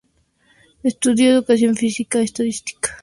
[0.81, 2.75] Estudió educación física a distancia.